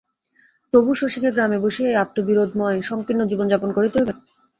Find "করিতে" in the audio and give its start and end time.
3.77-3.95